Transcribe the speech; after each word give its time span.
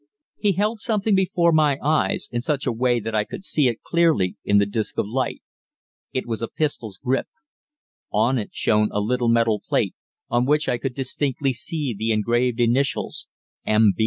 He 0.39 0.53
held 0.53 0.79
something 0.79 1.13
before 1.13 1.51
my 1.51 1.77
eyes, 1.83 2.27
in 2.31 2.41
such 2.41 2.65
a 2.65 2.71
way 2.71 2.99
that 2.99 3.13
I 3.13 3.23
could 3.23 3.43
see 3.45 3.67
it 3.67 3.83
clearly 3.83 4.35
in 4.43 4.57
the 4.57 4.65
disc 4.65 4.97
of 4.97 5.05
light. 5.07 5.43
It 6.11 6.25
was 6.25 6.41
a 6.41 6.47
pistol's 6.47 6.97
grip. 6.97 7.27
On 8.11 8.39
it 8.39 8.49
shone 8.51 8.89
a 8.91 8.99
little 8.99 9.29
metal 9.29 9.61
plate 9.63 9.93
on 10.27 10.47
which 10.47 10.67
I 10.67 10.79
could 10.79 10.95
distinctly 10.95 11.53
see 11.53 11.93
the 11.93 12.11
engraved 12.11 12.59
initials 12.59 13.27
"M. 13.63 13.93